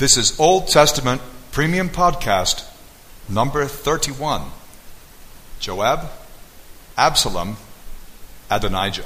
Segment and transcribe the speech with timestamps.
[0.00, 1.20] This is Old Testament
[1.52, 2.66] Premium Podcast
[3.28, 4.50] number 31
[5.58, 6.10] Joab,
[6.96, 7.58] Absalom,
[8.50, 9.04] Adonijah.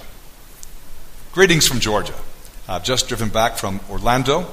[1.33, 2.15] Greetings from Georgia.
[2.69, 4.46] I've just driven back from Orlando.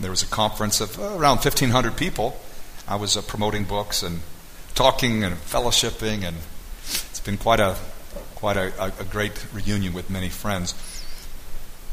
[0.00, 2.36] There was a conference of uh, around 1,500 people.
[2.88, 4.22] I was uh, promoting books and
[4.74, 6.36] talking and fellowshipping, and
[6.82, 7.76] it's been quite a
[8.34, 10.74] quite a, a, a great reunion with many friends.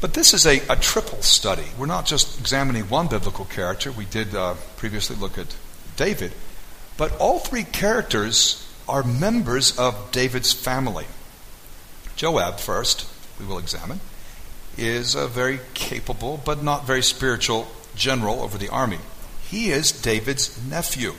[0.02, 1.62] But this is a, a, triple study.
[1.78, 3.92] We're not just examining one biblical character.
[3.92, 5.54] We did uh, previously look at
[5.94, 6.32] David.
[6.96, 11.06] But all three characters are members of David's family.
[12.16, 14.00] Joab, first, we will examine,
[14.76, 18.98] is a very capable but not very spiritual general over the army.
[19.44, 21.12] He is David's nephew.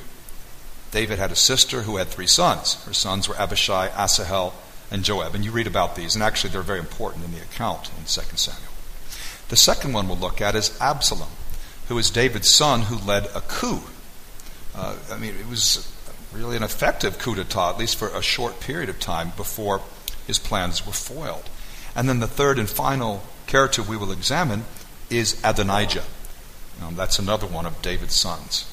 [0.91, 2.83] David had a sister who had three sons.
[2.83, 4.53] Her sons were Abishai, Asahel,
[4.91, 5.35] and Joab.
[5.35, 8.35] And you read about these, and actually they're very important in the account in 2
[8.35, 8.72] Samuel.
[9.53, 11.29] The second one we'll look at is Absalom,
[11.87, 13.81] who is David's son who led a coup.
[14.73, 15.95] Uh, I mean, it was
[16.33, 19.81] really an effective coup d'etat, at least for a short period of time before
[20.25, 21.51] his plans were foiled.
[21.95, 24.63] And then the third and final character we will examine
[25.11, 26.05] is Adonijah.
[26.81, 28.67] Now, that's another one of David's sons.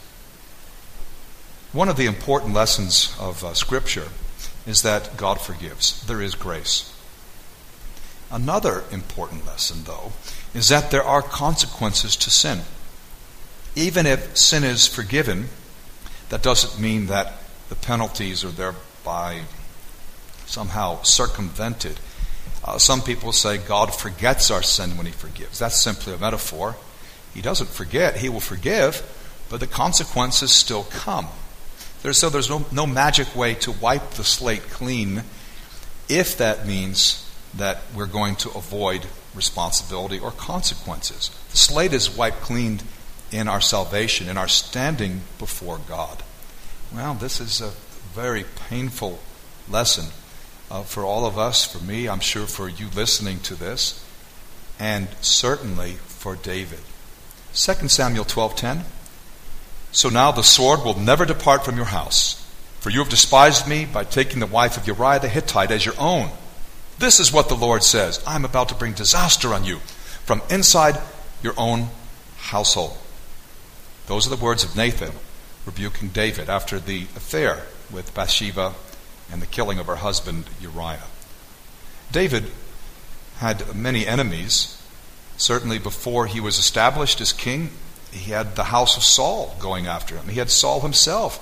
[1.74, 4.08] One of the important lessons of uh, Scripture
[4.66, 6.02] is that God forgives.
[6.06, 6.90] There is grace.
[8.30, 10.12] Another important lesson, though,
[10.54, 12.60] is that there are consequences to sin.
[13.76, 15.48] Even if sin is forgiven,
[16.28, 17.34] that doesn't mean that
[17.68, 19.42] the penalties are thereby
[20.46, 22.00] somehow circumvented.
[22.64, 25.58] Uh, some people say God forgets our sin when He forgives.
[25.60, 26.76] That's simply a metaphor.
[27.32, 29.02] He doesn't forget, He will forgive,
[29.48, 31.28] but the consequences still come.
[32.02, 35.22] There's, so there's no, no magic way to wipe the slate clean
[36.08, 41.30] if that means that we're going to avoid responsibility or consequences.
[41.50, 42.80] The slate is wiped clean
[43.30, 46.22] in our salvation, in our standing before God.
[46.94, 47.72] Well, this is a
[48.14, 49.20] very painful
[49.68, 50.06] lesson
[50.70, 54.04] uh, for all of us, for me, I'm sure for you listening to this,
[54.78, 56.80] and certainly for David.
[57.54, 58.84] 2 Samuel 12:10
[59.90, 62.46] So now the sword will never depart from your house,
[62.78, 65.98] for you have despised me by taking the wife of Uriah the Hittite as your
[65.98, 66.30] own.
[67.00, 69.78] This is what the Lord says I'm about to bring disaster on you
[70.26, 71.00] from inside
[71.42, 71.88] your own
[72.36, 72.96] household.
[74.06, 75.12] Those are the words of Nathan
[75.64, 78.74] rebuking David after the affair with Bathsheba
[79.32, 81.04] and the killing of her husband Uriah.
[82.12, 82.50] David
[83.38, 84.76] had many enemies.
[85.38, 87.70] Certainly, before he was established as king,
[88.12, 90.28] he had the house of Saul going after him.
[90.28, 91.40] He had Saul himself,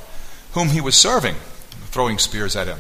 [0.53, 1.35] whom he was serving,
[1.91, 2.79] throwing spears at him.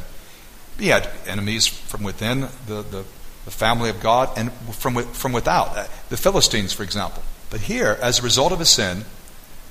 [0.78, 3.04] He had enemies from within the, the,
[3.44, 7.22] the family of God and from, from without, uh, the Philistines, for example.
[7.50, 9.04] But here, as a result of his sin,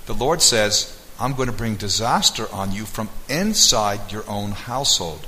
[0.06, 5.26] the Lord says, I'm going to bring disaster on you from inside your own household.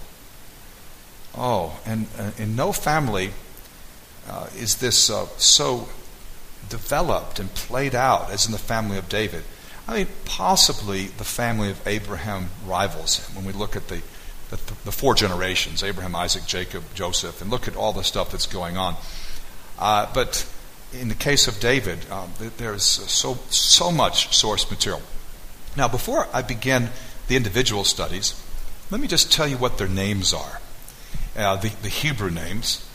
[1.35, 3.31] Oh, and uh, in no family
[4.28, 5.88] uh, is this uh, so
[6.69, 9.44] developed and played out as in the family of David.
[9.88, 14.01] I mean, possibly the family of Abraham rivals him when we look at the
[14.49, 14.55] the,
[14.85, 18.77] the, four generations Abraham, Isaac, Jacob, Joseph, and look at all the stuff that's going
[18.77, 18.95] on.
[19.77, 20.47] Uh, but
[20.93, 22.27] in the case of David, uh,
[22.57, 25.01] there's so, so much source material.
[25.77, 26.89] Now, before I begin
[27.27, 28.33] the individual studies,
[28.89, 30.59] let me just tell you what their names are.
[31.38, 32.85] Uh, the, the Hebrew names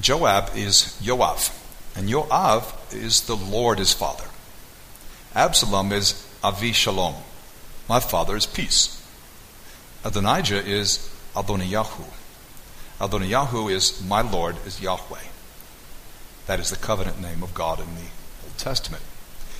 [0.00, 1.54] Joab is Yoav,
[1.96, 4.24] and Yoav is the Lord is father.
[5.34, 7.14] Absalom is Avi Shalom.
[7.88, 8.99] My father is peace.
[10.04, 12.04] Adonijah is Adoniyahu.
[13.00, 15.18] Adoniyahu is my Lord is Yahweh.
[16.46, 18.08] That is the covenant name of God in the
[18.44, 19.02] Old Testament.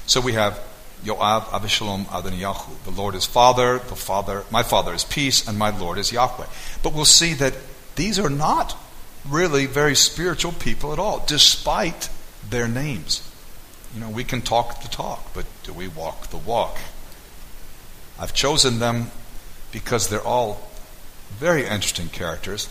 [0.06, 0.58] So we have
[1.04, 2.84] Yoav, Abishalom, Adoniyahu.
[2.84, 6.46] The Lord is Father, the Father, my Father is peace, and my Lord is Yahweh.
[6.82, 7.54] But we'll see that
[7.96, 8.76] these are not
[9.28, 12.08] really very spiritual people at all, despite
[12.48, 13.26] their names.
[13.94, 16.78] You know, we can talk the talk, but do we walk the walk?
[18.18, 19.10] I've chosen them
[19.72, 20.70] because they're all
[21.38, 22.68] very interesting characters.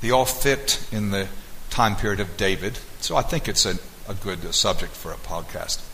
[0.00, 1.28] They all fit in the
[1.70, 5.84] time period of David, so I think it's a, a good subject for a podcast.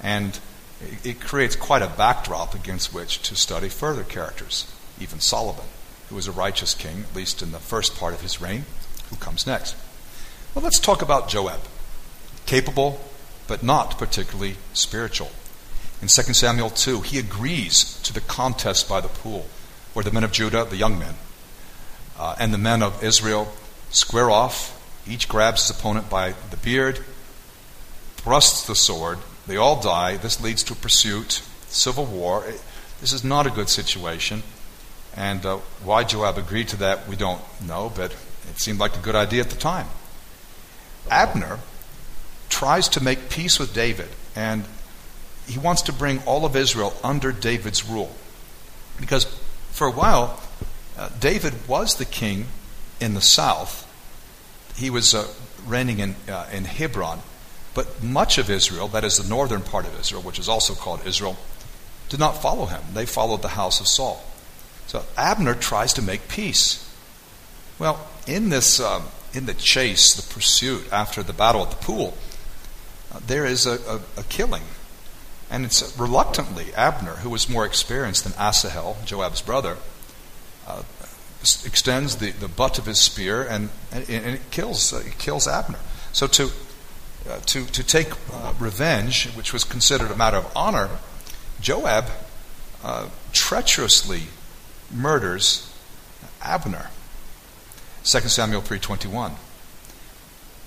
[0.00, 0.38] And
[0.80, 5.66] it, it creates quite a backdrop against which to study further characters, even Solomon,
[6.08, 8.64] who was a righteous king, at least in the first part of his reign,
[9.10, 9.74] who comes next.
[10.54, 11.60] Well, let's talk about Joab.
[12.46, 13.00] Capable,
[13.46, 15.30] but not particularly spiritual.
[16.00, 19.46] In 2 Samuel 2, he agrees to the contest by the pool
[19.98, 21.14] where the men of Judah, the young men,
[22.20, 23.52] uh, and the men of Israel
[23.90, 24.80] square off.
[25.08, 27.00] Each grabs his opponent by the beard,
[28.14, 29.18] thrusts the sword.
[29.48, 30.16] They all die.
[30.16, 31.42] This leads to pursuit.
[31.66, 32.44] civil war.
[33.00, 34.44] This is not a good situation.
[35.16, 39.00] And uh, why Joab agreed to that, we don't know, but it seemed like a
[39.00, 39.88] good idea at the time.
[41.10, 41.58] Abner
[42.48, 44.64] tries to make peace with David, and
[45.48, 48.14] he wants to bring all of Israel under David's rule.
[49.00, 49.26] Because
[49.78, 50.42] for a while,
[50.96, 52.46] uh, David was the king
[53.00, 53.86] in the south.
[54.76, 55.28] He was uh,
[55.64, 57.20] reigning in, uh, in Hebron.
[57.74, 61.06] But much of Israel, that is the northern part of Israel, which is also called
[61.06, 61.36] Israel,
[62.08, 62.82] did not follow him.
[62.92, 64.20] They followed the house of Saul.
[64.88, 66.84] So Abner tries to make peace.
[67.78, 72.16] Well, in this, um, in the chase, the pursuit after the battle at the pool,
[73.12, 74.64] uh, there is a, a, a, killing.
[75.50, 79.78] And it's reluctantly Abner, who was more experienced than Asahel, Joab's brother,
[80.66, 80.82] uh,
[81.64, 85.48] extends the, the butt of his spear and, and, and it kills, uh, it kills
[85.48, 85.78] Abner.
[86.12, 86.50] So to,
[87.28, 90.90] uh, to, to take uh, revenge, which was considered a matter of honor,
[91.60, 92.06] Joab
[92.84, 94.24] uh, treacherously
[94.90, 95.72] murders
[96.42, 96.90] Abner.
[98.04, 99.32] 2 Samuel 3.21.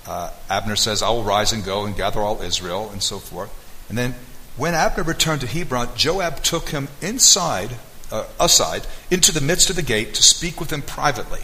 [0.07, 3.51] Uh, Abner says, I will rise and go and gather all Israel, and so forth.
[3.87, 4.15] And then
[4.57, 7.77] when Abner returned to Hebron, Joab took him inside,
[8.11, 11.41] uh, aside, into the midst of the gate to speak with him privately.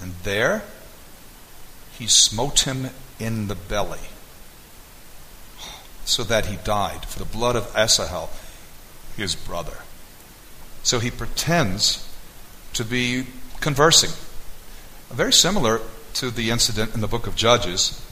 [0.00, 0.62] And there
[1.98, 2.90] he smote him
[3.20, 4.00] in the belly,
[6.04, 8.30] so that he died for the blood of Asahel,
[9.16, 9.78] his brother.
[10.82, 12.08] So he pretends
[12.72, 13.26] to be
[13.60, 14.10] conversing.
[15.10, 15.80] Very similar
[16.14, 18.04] to the incident in the book of Judges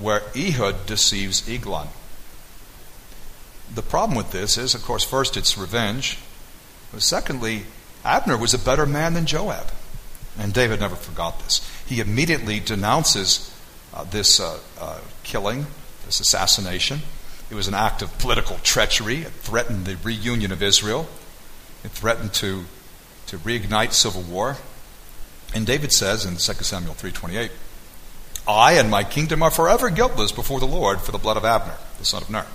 [0.00, 1.88] where Ehud deceives Eglon.
[3.72, 6.18] The problem with this is, of course, first it's revenge,
[6.92, 7.64] but secondly,
[8.04, 9.68] Abner was a better man than Joab.
[10.38, 11.68] And David never forgot this.
[11.86, 13.52] He immediately denounces
[13.92, 15.66] uh, this uh, uh, killing,
[16.04, 17.00] this assassination.
[17.50, 19.22] It was an act of political treachery.
[19.22, 21.08] It threatened the reunion of Israel.
[21.84, 22.64] It threatened to,
[23.26, 24.56] to reignite civil war.
[25.54, 27.50] And David says in 2 Samuel 3.28,
[28.46, 31.76] I and my kingdom are forever guiltless before the Lord for the blood of Abner,
[31.98, 32.46] the son of Ner.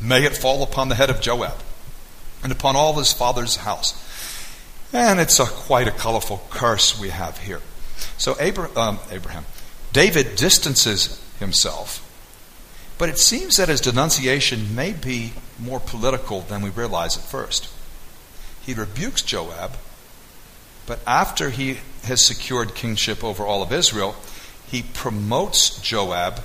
[0.00, 1.54] May it fall upon the head of Joab
[2.42, 4.04] and upon all his father's house.
[4.92, 7.60] And it's a, quite a colorful curse we have here.
[8.16, 9.44] So Abraham, um, Abraham,
[9.92, 12.04] David distances himself,
[12.96, 17.68] but it seems that his denunciation may be more political than we realize at first.
[18.64, 19.72] He rebukes Joab,
[20.86, 24.14] but after he has secured kingship over all of Israel,
[24.66, 26.40] he promotes Joab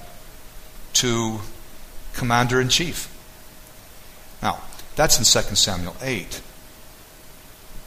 [0.94, 1.39] to
[2.13, 3.12] commander in chief.
[4.44, 4.60] Now,
[4.98, 6.42] that's in 2 Samuel 8.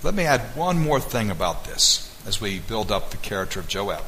[0.03, 3.69] Let me add one more thing about this as we build up the character of
[3.69, 4.03] Joab.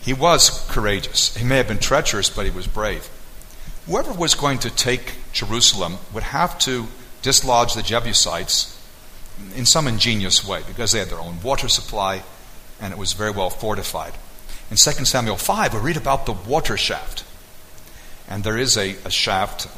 [0.00, 1.36] He was courageous.
[1.36, 3.08] He may have been treacherous, but he was brave.
[3.86, 6.88] Whoever was going to take Jerusalem would have to
[7.22, 8.76] dislodge the Jebusites
[9.54, 12.24] in some ingenious way because they had their own water supply
[12.80, 14.14] and it was very well fortified.
[14.70, 17.24] In 2 Samuel 5, we read about the water shaft.
[18.28, 19.68] And there is a, a shaft,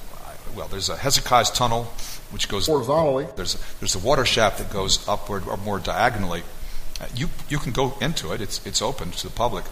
[0.54, 1.84] well, there's a Hezekiah's tunnel
[2.30, 3.26] which goes horizontally.
[3.36, 6.42] There's a, there's a water shaft that goes upward or more diagonally.
[7.00, 9.64] Uh, you, you can go into it, it's, it's open to the public.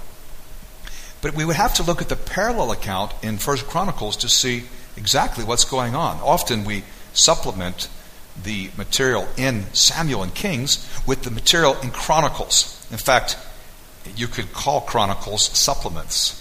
[1.23, 4.65] But we would have to look at the parallel account in First Chronicles to see
[4.97, 6.19] exactly what's going on.
[6.21, 7.89] Often we supplement
[8.43, 12.87] the material in Samuel and Kings with the material in Chronicles.
[12.91, 13.37] In fact,
[14.17, 16.37] you could call Chronicles supplements.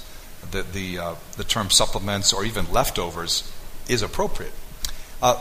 [0.52, 3.52] The, the, uh, the term supplements or even leftovers
[3.90, 4.54] is appropriate.
[5.22, 5.36] Uh,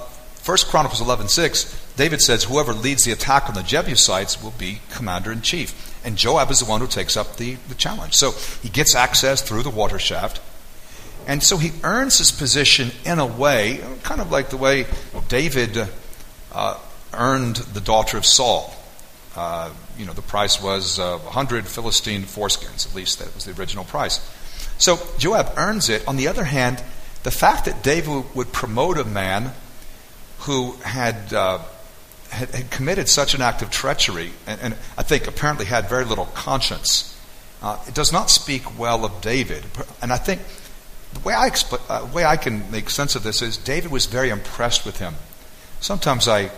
[0.45, 5.31] 1 Chronicles 11.6, David says, Whoever leads the attack on the Jebusites will be commander
[5.31, 5.95] in chief.
[6.05, 8.15] And Joab is the one who takes up the, the challenge.
[8.15, 10.41] So he gets access through the water shaft.
[11.27, 14.87] And so he earns his position in a way, kind of like the way
[15.29, 15.77] David
[16.53, 16.79] uh,
[17.13, 18.75] earned the daughter of Saul.
[19.37, 23.53] Uh, you know, the price was uh, 100 Philistine foreskins, at least that was the
[23.61, 24.19] original price.
[24.79, 26.09] So Joab earns it.
[26.09, 26.83] On the other hand,
[27.29, 29.53] the fact that David would promote a man
[30.39, 31.59] who had, uh,
[32.31, 36.07] had, had, committed such an act of treachery, and, and, I think apparently had very
[36.07, 37.15] little conscience,
[37.61, 39.63] uh, it does not speak well of David.
[40.01, 40.41] And I think
[41.13, 44.07] the way I, expl- uh, way I can make sense of this is David was
[44.07, 45.17] very impressed with him.
[45.81, 46.51] Sometimes I,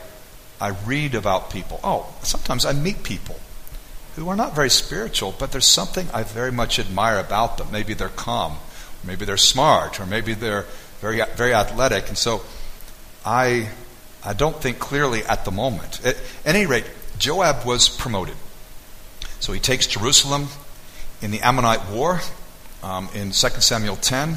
[0.61, 1.81] I read about people.
[1.83, 3.41] Oh, sometimes I meet people
[4.15, 7.73] who are not very spiritual, but there's something I very much admire about them.
[7.73, 8.59] Maybe they're calm,
[9.05, 10.67] maybe they're smart, or maybe they're
[11.01, 12.09] very, very athletic.
[12.09, 12.43] And so
[13.25, 13.69] I,
[14.25, 16.05] I don't think clearly at the moment.
[16.05, 16.87] At any rate,
[17.19, 18.37] Joab was promoted.
[19.41, 20.49] So he takes Jerusalem
[21.23, 22.21] in the Ammonite War
[22.83, 24.37] um, in 2 Samuel 10.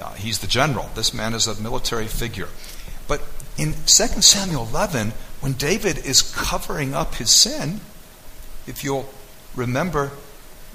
[0.00, 0.88] Uh, he's the general.
[0.94, 2.48] This man is a military figure.
[3.06, 3.22] But
[3.56, 7.80] in 2 Samuel 11, when David is covering up his sin,
[8.66, 9.08] if you'll
[9.54, 10.12] remember,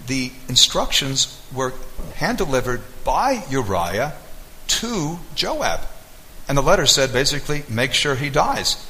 [0.07, 1.73] the instructions were
[2.15, 4.13] hand delivered by Uriah
[4.67, 5.81] to Joab.
[6.47, 8.85] And the letter said basically, make sure he dies.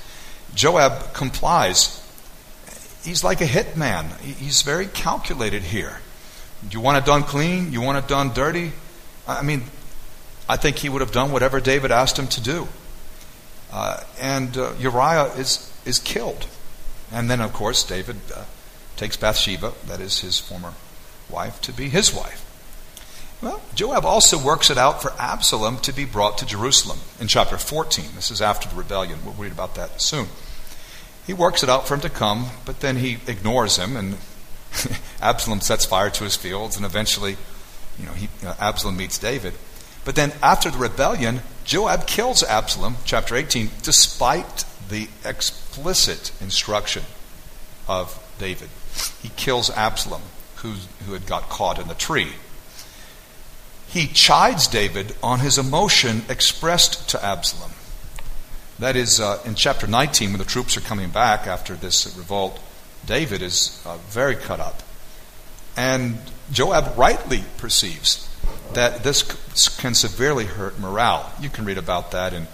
[0.55, 1.99] Joab complies.
[3.03, 4.17] He's like a hitman.
[4.21, 5.99] He's very calculated here.
[6.71, 7.73] You want it done clean?
[7.73, 8.71] You want it done dirty?
[9.27, 9.63] I mean,
[10.47, 12.67] I think he would have done whatever David asked him to do.
[13.71, 16.47] Uh, and uh, Uriah is, is killed.
[17.11, 18.45] And then, of course, David uh,
[18.95, 20.73] takes Bathsheba, that is his former
[21.33, 22.39] wife, to be his wife.
[23.41, 27.57] Well, Joab also works it out for Absalom to be brought to Jerusalem in chapter
[27.57, 28.05] 14.
[28.15, 29.19] This is after the rebellion.
[29.25, 30.27] We'll read about that soon.
[31.27, 34.17] He works it out for him to come, but then he ignores him, and
[35.21, 37.35] Absalom sets fire to his fields, and eventually,
[37.99, 39.53] you know, he, Absalom meets David.
[40.05, 47.03] But then after the rebellion, Joab kills Absalom, chapter 18, despite the explicit instruction
[47.87, 48.69] of David.
[49.21, 50.21] He kills Absalom,
[50.63, 50.73] who,
[51.05, 52.33] who had got caught in the tree
[53.93, 57.71] he chides David on his emotion expressed to Absalom.
[58.79, 62.59] That is, uh, in chapter 19, when the troops are coming back after this revolt,
[63.05, 64.81] David is uh, very cut up.
[65.77, 66.17] And
[66.51, 68.27] Joab rightly perceives
[68.73, 69.21] that this
[69.77, 71.31] can severely hurt morale.
[71.39, 72.47] You can read about that in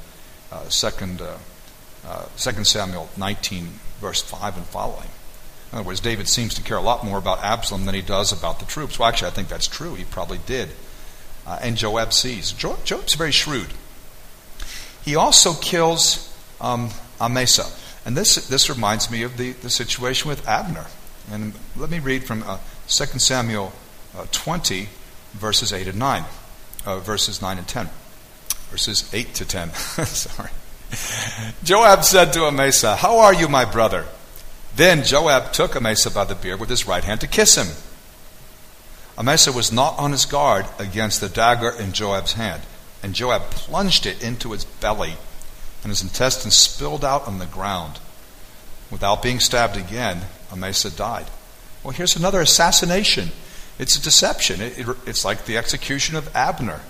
[0.51, 5.07] uh, 2nd, uh, 2 uh, Samuel 19, verse 5 and following.
[5.71, 8.31] In other words, David seems to care a lot more about Absalom than he does
[8.31, 8.97] about the troops.
[8.97, 9.95] Well, actually, I think that's true.
[9.95, 10.69] He probably did
[11.49, 12.51] uh, and Joab sees.
[12.51, 13.73] Jo- Joab's very shrewd.
[15.03, 17.65] He also kills um, Amasa.
[18.05, 20.85] And this, this reminds me of the, the situation with Abner.
[21.31, 23.73] And let me read from uh, 2 Samuel
[24.15, 24.89] uh, 20,
[25.33, 26.23] verses 8 and 9.
[26.85, 27.89] Uh, verses 9 and 10.
[28.69, 29.73] Verses 8 to 10.
[29.73, 30.49] Sorry.
[31.63, 34.05] Joab said to Amasa, How are you, my brother?
[34.75, 37.67] Then Joab took Amasa by the beard with his right hand to kiss him.
[39.17, 42.61] Amasa was not on his guard against the dagger in Joab's hand,
[43.03, 45.15] and Joab plunged it into his belly,
[45.83, 47.99] and his intestines spilled out on the ground.
[48.89, 50.21] Without being stabbed again,
[50.51, 51.27] Amasa died.
[51.83, 53.29] Well, here's another assassination.
[53.77, 54.61] It's a deception.
[54.61, 56.81] It, it, it's like the execution of Abner.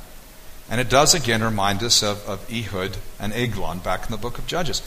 [0.69, 4.37] And it does again remind us of, of Ehud and Eglon back in the book
[4.37, 4.81] of Judges.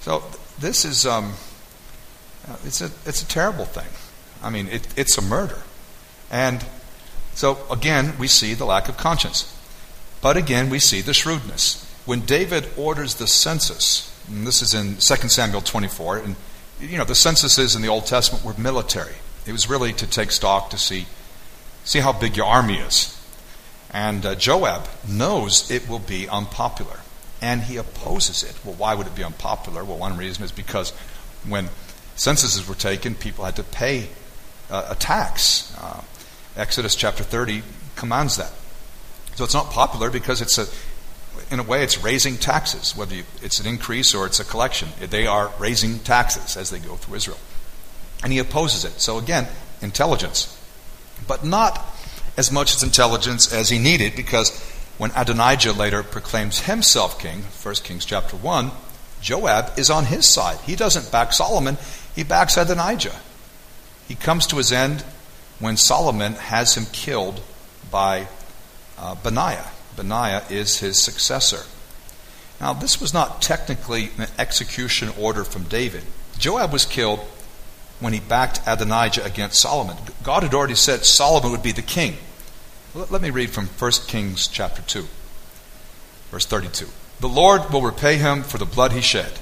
[0.00, 0.22] So
[0.60, 1.34] this is um,
[2.64, 3.88] it's a it's a terrible thing.
[4.42, 5.58] I mean, it, it's a murder.
[6.30, 6.64] And
[7.34, 9.54] so, again, we see the lack of conscience.
[10.20, 11.84] But again, we see the shrewdness.
[12.04, 16.36] When David orders the census, and this is in 2 Samuel 24, and
[16.80, 19.14] you know, the censuses in the Old Testament were military.
[19.46, 21.06] It was really to take stock to see,
[21.84, 23.14] see how big your army is.
[23.90, 27.00] And uh, Joab knows it will be unpopular,
[27.40, 28.54] and he opposes it.
[28.64, 29.84] Well, why would it be unpopular?
[29.84, 30.90] Well, one reason is because
[31.48, 31.68] when
[32.18, 34.08] censuses were taken, people had to pay
[34.70, 35.74] uh, a tax.
[35.78, 36.02] Uh,
[36.56, 37.62] Exodus chapter 30
[37.96, 38.52] commands that.
[39.36, 40.66] So it's not popular because it's a,
[41.52, 44.88] in a way, it's raising taxes, whether you, it's an increase or it's a collection.
[45.00, 47.38] They are raising taxes as they go through Israel.
[48.22, 49.00] And he opposes it.
[49.00, 49.46] So again,
[49.80, 50.54] intelligence.
[51.26, 51.80] But not
[52.36, 54.60] as much as intelligence as he needed because
[54.98, 58.72] when Adonijah later proclaims himself king, 1 Kings chapter 1,
[59.20, 60.58] Joab is on his side.
[60.60, 61.76] He doesn't back Solomon,
[62.18, 63.14] he backs Adonijah.
[64.08, 65.02] He comes to his end
[65.60, 67.40] when Solomon has him killed
[67.92, 68.26] by
[68.98, 69.70] uh, Benaiah.
[69.94, 71.60] Benaiah is his successor.
[72.60, 76.02] Now, this was not technically an execution order from David.
[76.40, 77.20] Joab was killed
[78.00, 79.96] when he backed Adonijah against Solomon.
[80.24, 82.16] God had already said Solomon would be the king.
[82.96, 85.06] Let me read from 1 Kings chapter 2,
[86.32, 86.88] verse 32.
[87.20, 89.38] The Lord will repay him for the blood he shed,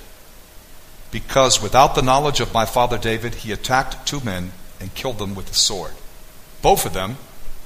[1.11, 5.35] because without the knowledge of my father David, he attacked two men and killed them
[5.35, 5.93] with the sword.
[6.63, 7.17] Both of them,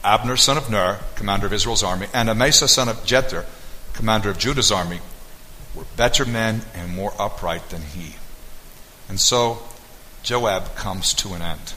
[0.05, 3.45] Abner son of Ner, commander of Israel's army, and Amasa son of Jether,
[3.93, 5.01] commander of Judah's army,
[5.75, 8.17] were better men and more upright than he.
[9.09, 9.63] And so
[10.23, 11.75] Joab comes to an end.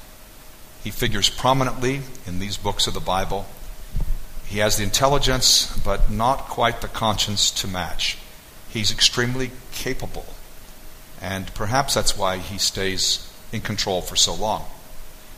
[0.84, 3.46] He figures prominently in these books of the Bible.
[4.46, 8.18] He has the intelligence, but not quite the conscience to match.
[8.70, 10.26] He's extremely capable.
[11.24, 14.66] And perhaps that's why he stays in control for so long.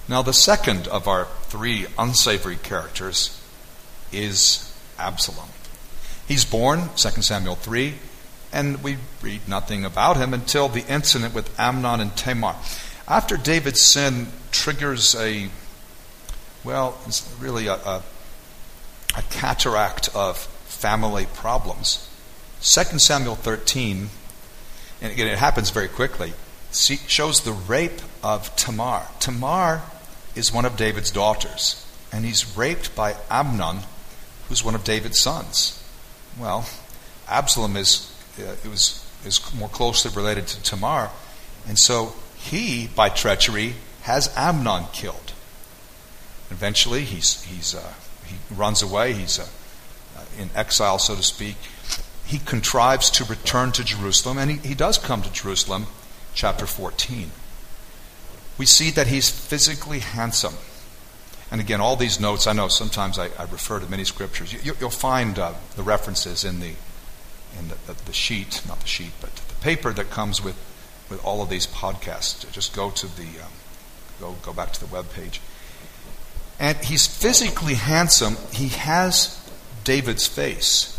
[0.07, 3.39] Now, the second of our three unsavory characters
[4.11, 5.49] is Absalom.
[6.27, 7.93] He's born, 2 Samuel 3,
[8.51, 12.55] and we read nothing about him until the incident with Amnon and Tamar.
[13.07, 15.49] After David's sin triggers a,
[16.63, 18.03] well, it's really a, a,
[19.15, 22.09] a cataract of family problems.
[22.61, 24.09] 2 Samuel 13,
[25.01, 26.33] and again, it happens very quickly,
[26.71, 29.03] shows the rape of Tamar.
[29.19, 29.81] Tamar
[30.35, 33.79] is one of David's daughters, and he's raped by Amnon,
[34.47, 35.81] who's one of David's sons.
[36.39, 36.67] Well,
[37.27, 41.09] Absalom is, uh, was, is more closely related to Tamar,
[41.67, 43.73] and so he, by treachery,
[44.03, 45.33] has Amnon killed.
[46.51, 47.93] Eventually, he's, he's, uh,
[48.25, 49.13] he runs away.
[49.13, 49.47] He's uh,
[50.15, 51.55] uh, in exile, so to speak.
[52.25, 55.87] He contrives to return to Jerusalem, and he, he does come to Jerusalem,
[56.33, 57.31] chapter 14.
[58.57, 60.55] We see that he's physically handsome.
[61.51, 64.53] And again, all these notes, I know sometimes I, I refer to many scriptures.
[64.65, 66.73] You, will find uh, the references in the
[67.57, 70.57] in the, the, the, sheet, not the sheet, but the paper that comes with,
[71.09, 72.51] with all of these podcasts.
[72.51, 73.51] Just go to the um,
[74.19, 75.39] go go back to the web page.
[76.59, 78.37] And he's physically handsome.
[78.51, 79.39] He has
[79.83, 80.94] David's face.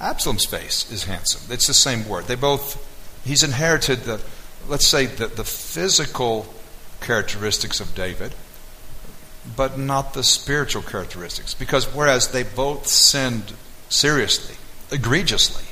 [0.00, 1.52] Absalom's face is handsome.
[1.52, 2.24] It's the same word.
[2.24, 2.84] They both,
[3.24, 4.20] he's inherited the,
[4.68, 6.46] let's say, the, the physical
[7.00, 8.34] characteristics of David,
[9.56, 11.54] but not the spiritual characteristics.
[11.54, 13.52] Because whereas they both sinned
[13.88, 14.56] seriously,
[14.90, 15.64] egregiously,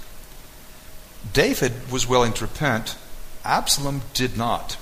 [1.33, 2.97] David was willing to repent,
[3.45, 4.77] Absalom did not.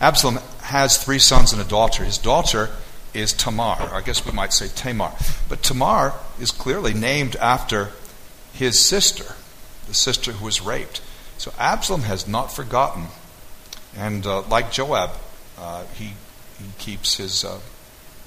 [0.00, 2.04] Absalom has three sons and a daughter.
[2.04, 2.70] His daughter
[3.14, 3.90] is Tamar.
[3.92, 5.12] I guess we might say Tamar.
[5.48, 7.90] But Tamar is clearly named after
[8.52, 9.34] his sister,
[9.86, 11.00] the sister who was raped.
[11.38, 13.06] So Absalom has not forgotten.
[13.96, 15.10] And uh, like Joab,
[15.58, 16.12] uh, he,
[16.58, 17.60] he keeps his, uh,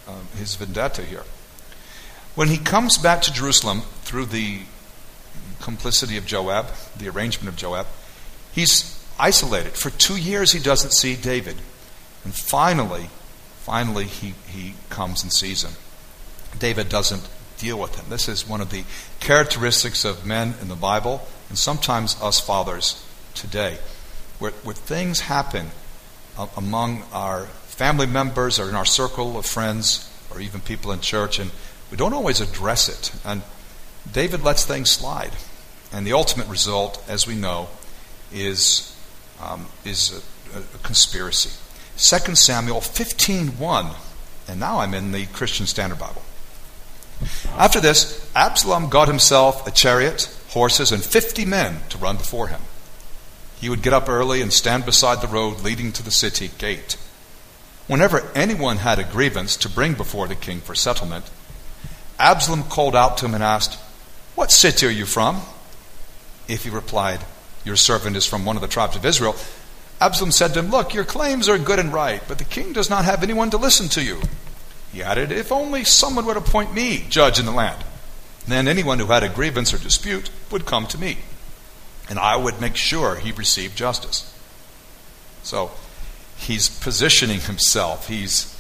[0.08, 1.24] uh his vendetta here.
[2.36, 4.62] When he comes back to Jerusalem through the
[5.62, 7.86] complicity of Joab, the arrangement of Joab,
[8.52, 9.74] he's isolated.
[9.74, 11.58] For two years, he doesn't see David.
[12.24, 13.10] And finally,
[13.60, 15.74] finally, he, he comes and sees him.
[16.58, 18.06] David doesn't deal with him.
[18.10, 18.84] This is one of the
[19.20, 23.78] characteristics of men in the Bible, and sometimes us fathers today,
[24.40, 25.68] where, where things happen
[26.58, 31.40] among our family members or in our circle of friends or even people in church,
[31.40, 31.52] and
[31.92, 33.14] we don't always address it.
[33.24, 33.44] And
[34.12, 35.34] David lets things slide.
[35.92, 37.70] And the ultimate result, as we know,
[38.34, 38.98] is,
[39.40, 40.24] um, is
[40.56, 41.52] a, a conspiracy.
[41.98, 43.96] 2 Samuel 15:1,
[44.48, 46.24] and now I'm in the Christian Standard Bible.
[47.58, 52.62] After this, Absalom got himself a chariot, horses, and 50 men to run before him.
[53.60, 56.98] He would get up early and stand beside the road leading to the city gate.
[57.88, 61.30] Whenever anyone had a grievance to bring before the king for settlement,
[62.20, 63.80] Absalom called out to him and asked,
[64.36, 65.42] What city are you from?
[66.48, 67.22] If he replied,
[67.64, 69.36] Your servant is from one of the tribes of Israel,
[70.02, 72.90] Absalom said to him, Look, your claims are good and right, but the king does
[72.90, 74.22] not have anyone to listen to you.
[74.94, 77.84] He added, If only someone would appoint me judge in the land,
[78.48, 81.18] then anyone who had a grievance or dispute would come to me,
[82.08, 84.30] and I would make sure he received justice.
[85.42, 85.72] So
[86.38, 88.08] he's positioning himself.
[88.08, 88.56] He's,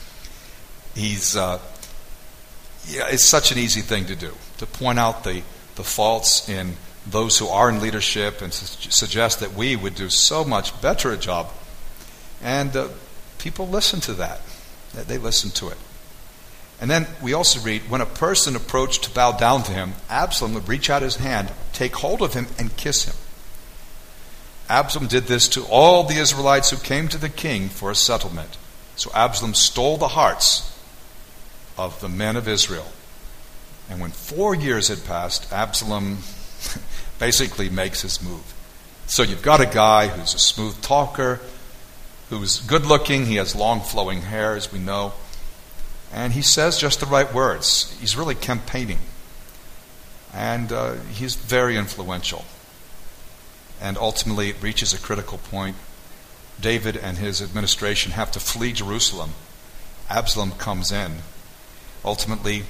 [0.95, 1.59] he's, uh,
[2.87, 5.43] yeah, it's such an easy thing to do to point out the,
[5.75, 10.09] the faults in those who are in leadership and su- suggest that we would do
[10.09, 11.51] so much better a job.
[12.41, 12.87] And uh,
[13.37, 14.41] people listen to that.
[14.93, 15.77] They listen to it.
[16.83, 20.53] And then we also read when a person approached to bow down to him, Absalom
[20.53, 23.15] would reach out his hand, take hold of him, and kiss him.
[24.67, 28.57] Absalom did this to all the Israelites who came to the king for a settlement.
[28.97, 30.77] So Absalom stole the hearts
[31.77, 32.91] of the men of Israel.
[33.89, 36.17] And when four years had passed, Absalom
[37.17, 38.53] basically makes his move.
[39.07, 41.39] So you've got a guy who's a smooth talker,
[42.29, 45.13] who's good looking, he has long flowing hair, as we know,
[46.13, 47.97] and he says just the right words.
[47.99, 48.99] He's really campaigning.
[50.33, 52.45] And uh, he's very influential.
[53.81, 55.75] And ultimately, it reaches a critical point.
[56.61, 59.31] David and his administration have to flee Jerusalem.
[60.09, 61.17] Absalom comes in.
[62.05, 62.63] Ultimately,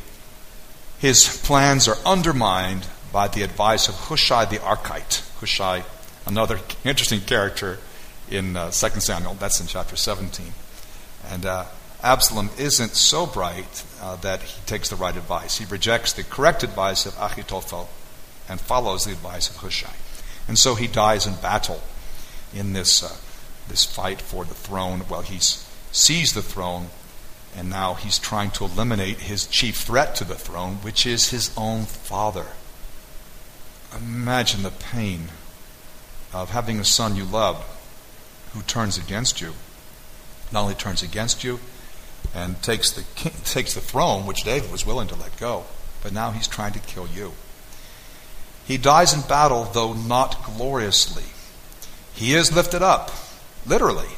[1.00, 5.22] his plans are undermined by the advice of Hushai the Archite.
[5.40, 5.84] Hushai,
[6.26, 7.80] another interesting character
[8.30, 9.36] in uh, 2 Samuel.
[9.36, 10.54] That's in chapter 17.
[11.30, 11.66] And uh,
[12.04, 15.58] Absalom isn't so bright uh, that he takes the right advice.
[15.58, 17.88] He rejects the correct advice of Achitophel
[18.50, 19.94] and follows the advice of Hushai.
[20.46, 21.82] And so he dies in battle
[22.54, 23.16] in this, uh,
[23.70, 25.04] this fight for the throne.
[25.10, 26.88] Well, he seized the throne,
[27.56, 31.54] and now he's trying to eliminate his chief threat to the throne, which is his
[31.56, 32.48] own father.
[33.96, 35.30] Imagine the pain
[36.34, 37.64] of having a son you love
[38.54, 39.54] who turns against you.
[40.52, 41.62] Not only turns against you
[42.34, 45.66] and takes the, king, takes the throne, which David was willing to let go,
[46.02, 47.34] but now he's trying to kill you.
[48.66, 51.26] He dies in battle, though not gloriously.
[52.14, 53.12] He is lifted up,
[53.66, 54.10] literally,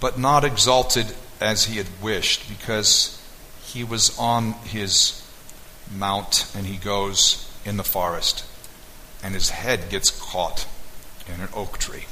[0.00, 3.22] but not exalted as he had wished, because
[3.62, 5.24] he was on his
[5.94, 8.44] mount and he goes in the forest,
[9.22, 10.66] and his head gets caught
[11.26, 12.04] in an oak tree.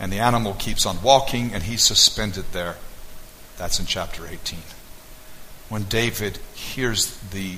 [0.00, 2.76] And the animal keeps on walking, and he's suspended there.
[3.56, 4.58] That's in chapter 18.
[5.68, 7.56] When David hears the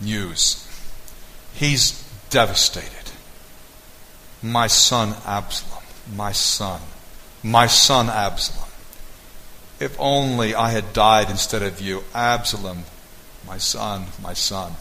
[0.00, 0.66] news,
[1.54, 3.12] he's devastated.
[4.42, 5.82] My son Absalom,
[6.14, 6.80] my son,
[7.42, 8.68] my son Absalom.
[9.80, 12.02] If only I had died instead of you.
[12.14, 12.84] Absalom,
[13.46, 14.72] my son, my son.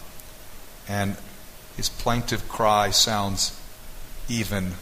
[0.87, 1.17] And
[1.75, 3.59] his plaintive cry sounds
[4.27, 4.73] even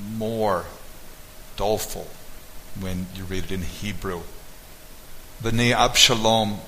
[0.00, 0.64] more
[1.56, 2.08] doleful
[2.80, 4.22] when you read it in Hebrew.
[5.42, 6.58] Bani Absalom,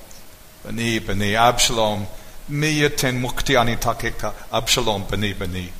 [0.64, 2.06] Bani, Bani Absalom,
[2.50, 5.70] Miyaten Muktiani Takekta, Absalom, Bani, Bani.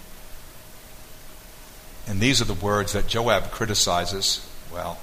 [2.06, 4.46] And these are the words that Joab criticizes.
[4.72, 4.98] Well,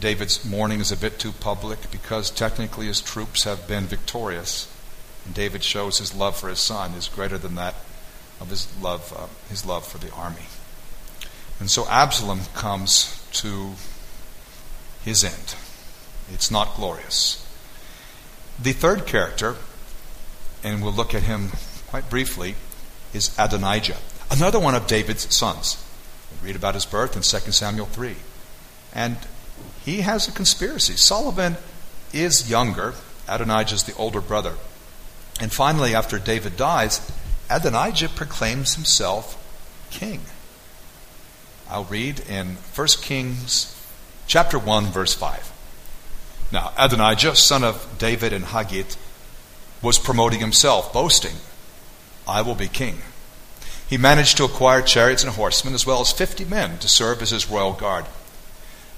[0.00, 4.72] David's mourning is a bit too public because technically his troops have been victorious.
[5.24, 7.74] And David shows his love for his son is greater than that
[8.40, 10.46] of his love, uh, his love for the army.
[11.60, 13.72] And so Absalom comes to
[15.04, 15.54] his end.
[16.32, 17.46] It's not glorious.
[18.60, 19.56] The third character,
[20.64, 21.50] and we'll look at him
[21.88, 22.54] quite briefly,
[23.12, 23.96] is Adonijah,
[24.30, 25.82] another one of David's sons.
[26.40, 28.16] We read about his birth in 2 Samuel 3.
[28.94, 29.16] And
[29.84, 30.96] he has a conspiracy.
[30.96, 31.56] Solomon
[32.12, 32.94] is younger,
[33.28, 34.54] Adonijah is the older brother.
[35.40, 37.00] And finally, after David dies,
[37.50, 39.38] Adonijah proclaims himself
[39.90, 40.20] king.
[41.68, 43.74] I'll read in 1 Kings
[44.26, 45.51] chapter 1 verse 5.
[46.52, 48.96] Now, Adonijah, son of David and Haggith,
[49.80, 51.36] was promoting himself, boasting,
[52.28, 52.98] I will be king.
[53.88, 57.30] He managed to acquire chariots and horsemen, as well as fifty men to serve as
[57.30, 58.04] his royal guard.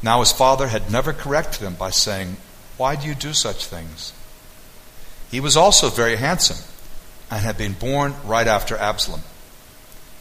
[0.03, 2.37] Now his father had never corrected him by saying,
[2.77, 4.13] Why do you do such things?
[5.31, 6.59] He was also very handsome
[7.31, 9.23] and had been born right after Absalom.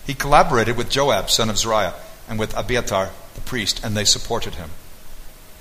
[0.07, 1.95] He collaborated with Joab, son of Zeruiah,
[2.29, 4.69] and with Abiathar the priest, and they supported him.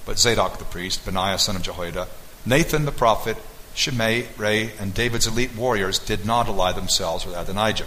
[0.04, 2.08] But Zadok the priest, Benaiah son of Jehoiada,
[2.44, 3.36] Nathan the prophet,
[3.74, 7.86] Shimei, Rei, and David's elite warriors did not ally themselves with Adonijah.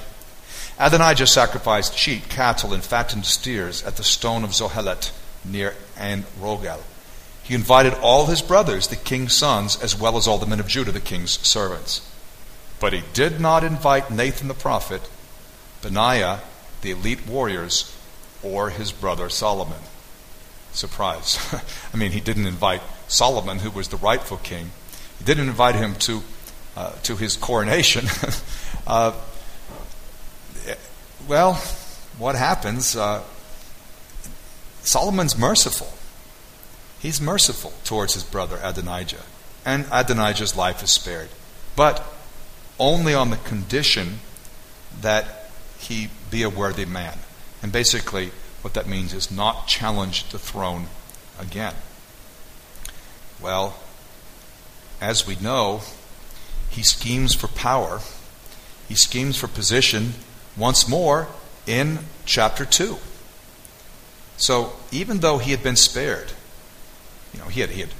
[0.79, 5.11] Adonijah sacrificed sheep, cattle, and fattened steers at the stone of Zohelet
[5.43, 6.81] near En Rogel.
[7.43, 10.67] He invited all his brothers, the king's sons, as well as all the men of
[10.67, 12.01] Judah, the king's servants.
[12.79, 15.07] But he did not invite Nathan the prophet,
[15.81, 16.41] Benaiah,
[16.81, 17.95] the elite warriors,
[18.41, 19.79] or his brother Solomon.
[20.75, 21.39] Surprise.
[21.93, 24.71] I mean, he didn't invite Solomon, who was the rightful king.
[25.17, 26.21] He didn't invite him to,
[26.75, 28.05] uh, to his coronation.
[28.87, 29.13] uh,
[31.27, 31.53] well,
[32.17, 32.95] what happens?
[32.95, 33.23] Uh,
[34.81, 35.93] Solomon's merciful.
[36.99, 39.23] He's merciful towards his brother Adonijah.
[39.65, 41.29] And Adonijah's life is spared.
[41.75, 42.03] But
[42.79, 44.19] only on the condition
[45.01, 47.17] that he be a worthy man.
[47.63, 48.31] And basically,
[48.65, 50.87] what that means is not challenge the throne
[51.39, 51.75] again.
[53.39, 53.77] Well,
[54.99, 55.81] as we know,
[56.71, 57.99] he schemes for power,
[58.87, 60.15] he schemes for position
[60.57, 61.27] once more
[61.67, 62.97] in chapter 2.
[64.37, 66.31] So even though he had been spared,
[67.35, 67.91] you know, he had, he had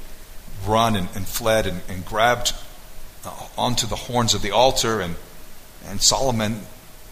[0.66, 2.54] run and, and fled and, and grabbed
[3.24, 5.14] uh, onto the horns of the altar, and,
[5.86, 6.62] and Solomon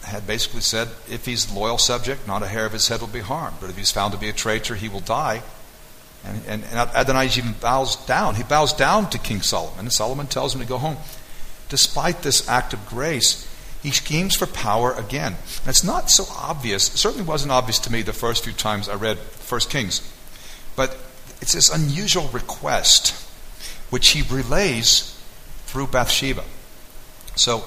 [0.05, 3.09] had basically said, if he's a loyal subject, not a hair of his head will
[3.09, 3.57] be harmed.
[3.61, 5.43] But if he's found to be a traitor, he will die.
[6.25, 8.35] And, and, and Adonijah even bows down.
[8.37, 10.97] He bows down to King Solomon, and Solomon tells him to go home.
[11.69, 13.51] Despite this act of grace,
[13.83, 15.35] he schemes for power again.
[15.61, 16.95] And it's not so obvious.
[16.95, 20.01] It certainly wasn't obvious to me the first few times I read First Kings.
[20.77, 20.97] But
[21.41, 23.11] it's this unusual request
[23.91, 25.11] which he relays
[25.67, 26.45] through Bathsheba.
[27.37, 27.65] So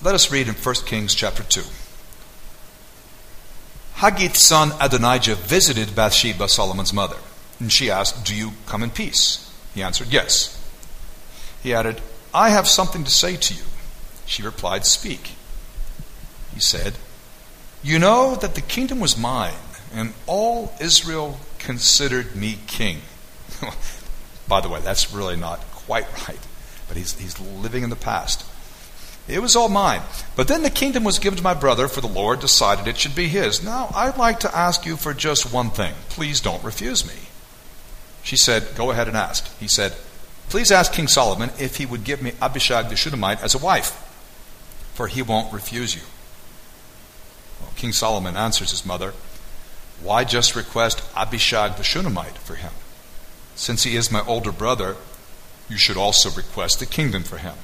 [0.00, 1.62] let us read in 1 Kings chapter 2.
[3.94, 7.16] Haggith's son Adonijah visited Bathsheba, Solomon's mother,
[7.58, 9.52] and she asked, Do you come in peace?
[9.74, 10.54] He answered, Yes.
[11.62, 12.00] He added,
[12.32, 13.64] I have something to say to you.
[14.24, 15.32] She replied, Speak.
[16.54, 16.94] He said,
[17.82, 19.54] You know that the kingdom was mine,
[19.92, 23.00] and all Israel considered me king.
[24.48, 26.46] By the way, that's really not quite right,
[26.86, 28.44] but he's, he's living in the past.
[29.28, 30.00] It was all mine.
[30.36, 33.14] But then the kingdom was given to my brother, for the Lord decided it should
[33.14, 33.62] be his.
[33.62, 35.92] Now, I'd like to ask you for just one thing.
[36.08, 37.28] Please don't refuse me.
[38.22, 39.46] She said, Go ahead and ask.
[39.58, 39.92] He said,
[40.48, 43.90] Please ask King Solomon if he would give me Abishag the Shunammite as a wife,
[44.94, 46.02] for he won't refuse you.
[47.60, 49.12] Well, King Solomon answers his mother,
[50.02, 52.72] Why just request Abishag the Shunammite for him?
[53.56, 54.96] Since he is my older brother,
[55.68, 57.54] you should also request the kingdom for him.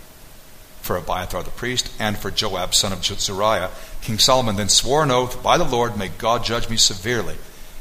[0.85, 3.71] For Abiathar the priest, and for Joab son of Zeruiah,
[4.03, 7.37] King Solomon then swore an oath, By the Lord, may God judge me severely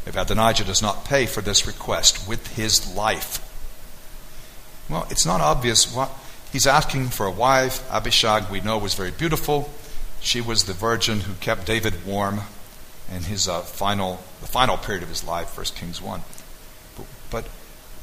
[0.06, 3.42] if Adonijah does not pay for this request with his life.
[4.90, 6.12] Well, it's not obvious what
[6.54, 7.86] he's asking for a wife.
[7.92, 9.70] Abishag, we know, was very beautiful.
[10.22, 12.40] She was the virgin who kept David warm
[13.14, 16.22] in his uh, final, the final period of his life, 1 Kings 1.
[16.96, 17.50] But, but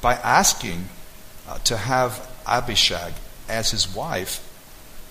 [0.03, 0.91] by asking
[1.49, 3.15] uh, to have Abishag
[3.49, 4.47] as his wife,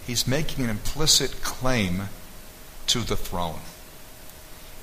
[0.09, 2.09] he's making an implicit claim
[2.87, 3.59] to the throne.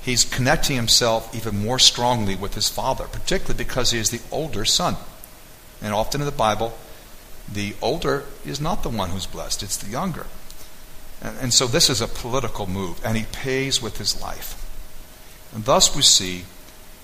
[0.01, 4.65] He's connecting himself even more strongly with his father, particularly because he is the older
[4.65, 4.95] son.
[5.83, 6.79] And often in the Bible,
[7.53, 10.27] the older is not the one who's blessed, it's the younger.
[11.21, 14.63] And, and so this is a political move, and he pays with his life.
[15.53, 16.45] And thus we see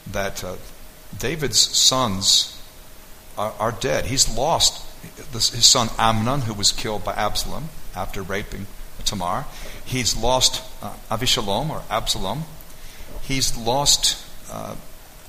[0.09, 0.57] that uh,
[1.19, 2.57] David's sons
[3.37, 4.07] are, are, dead.
[4.07, 4.87] He's lost
[5.33, 8.67] his son Amnon, who was killed by Absalom after raping
[9.05, 9.47] Tamar.
[9.85, 12.45] He's lost uh, Avishalom or Absalom.
[13.23, 14.77] He's lost uh,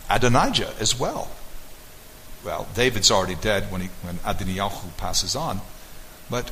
[0.09, 1.29] Adonijah as well
[2.43, 5.61] well, David's already dead when, he, when Adoniyahu passes on.
[6.29, 6.51] But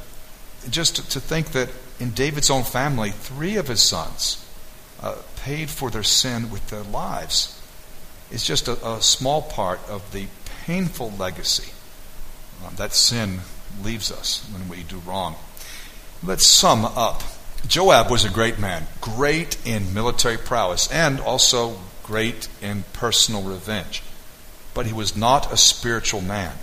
[0.70, 1.70] just to, to, think that
[2.00, 4.46] in David's own family, three of his sons
[5.02, 7.60] uh, paid for their sin with their lives
[8.32, 10.28] is just a, a small part of the
[10.66, 11.72] painful legacy
[12.66, 13.40] um, that sin
[13.84, 15.36] leaves us when we do wrong.
[16.24, 17.24] Let's sum up.
[17.68, 24.04] Joab was a great man, great in military prowess, and also great in personal revenge
[24.74, 26.54] but he was not a spiritual man.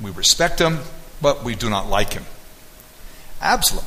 [0.00, 0.80] We respect him,
[1.20, 2.24] but we do not like him.
[3.40, 3.84] Absalom,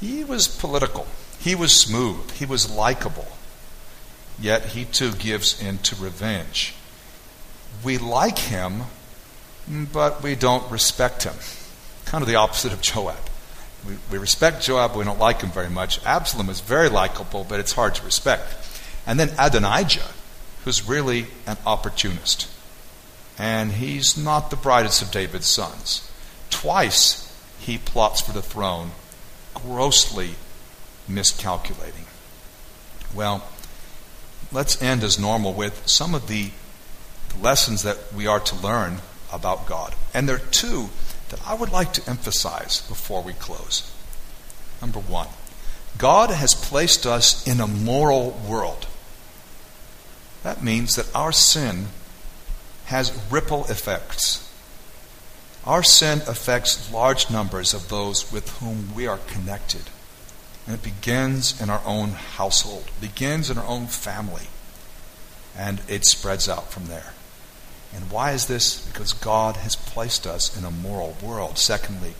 [0.00, 1.06] he was political,
[1.38, 3.28] he was smooth, he was likable,
[4.38, 6.74] yet he too gives in to revenge.
[7.84, 8.82] We like him,
[9.68, 11.34] but we don't respect him.
[12.04, 13.16] Kind of the opposite of Joab.
[14.10, 16.04] We, respect Joab, but we don't like him very much.
[16.04, 18.54] Absalom is very likable, but it's hard to respect.
[19.06, 20.10] And then Adonijah
[20.66, 22.48] who's really an opportunist.
[23.38, 26.10] And he's not the brightest of David's sons.
[26.50, 28.90] Twice he plots for the throne,
[29.54, 30.30] grossly
[31.06, 32.06] miscalculating.
[33.14, 33.48] Well,
[34.50, 36.50] let's end as normal with some of the
[37.40, 38.98] lessons that we are to learn
[39.32, 39.94] about God.
[40.12, 40.88] And there are two
[41.30, 43.92] that I would like to emphasize before we close.
[44.80, 45.28] Number one,
[45.98, 48.86] God has placed us in a moral world.
[50.42, 51.86] That means that our sin
[52.86, 54.42] has ripple effects.
[55.64, 59.82] Our sin affects large numbers of those with whom we are connected.
[60.66, 64.48] And it begins in our own household, begins in our own family,
[65.56, 67.14] and it spreads out from there.
[67.94, 68.86] And why is this?
[68.86, 71.58] Because God has placed us in a moral world.
[71.58, 72.14] Secondly,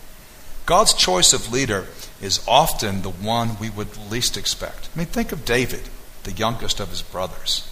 [0.64, 1.86] God's choice of leader
[2.20, 4.88] is often the one we would least expect.
[4.94, 5.88] I mean, think of David,
[6.24, 7.70] the youngest of his brothers.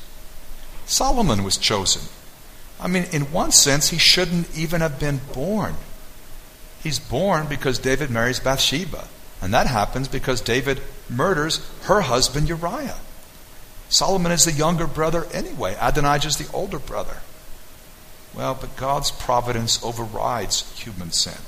[0.87, 2.03] Solomon was chosen.
[2.81, 5.75] I mean, in one sense, he shouldn't even have been born.
[6.83, 9.09] He's born because David marries Bathsheba.
[9.41, 12.97] And that happens because David murders her husband Uriah.
[13.89, 15.77] Solomon is the younger brother anyway.
[15.81, 17.19] Adonijah is the older brother.
[18.37, 21.39] Well, but God's providence overrides human sin.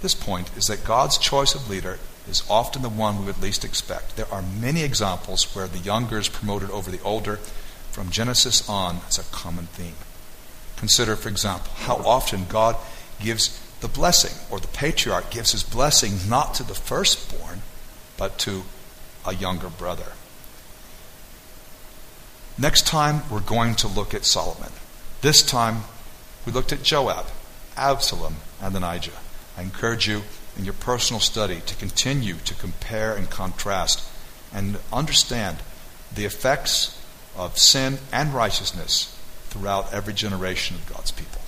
[0.00, 1.98] This point is that God's choice of leader
[2.28, 4.16] is often the one we would least expect.
[4.16, 7.36] There are many examples where the younger is promoted over the older,
[7.90, 9.94] from Genesis on it's a common theme.
[10.76, 12.76] Consider, for example, how often God
[13.20, 17.62] gives the blessing, or the patriarch gives his blessing not to the firstborn,
[18.16, 18.62] but to
[19.26, 20.12] a younger brother.
[22.58, 24.72] Next time, we're going to look at Solomon.
[25.22, 25.82] This time,
[26.44, 27.26] we looked at Joab,
[27.76, 29.12] Absalom, and Adonijah.
[29.56, 30.22] I encourage you
[30.58, 34.04] in your personal study to continue to compare and contrast
[34.52, 35.58] and understand
[36.12, 37.00] the effects
[37.36, 41.40] of sin and righteousness throughout every generation of God's people.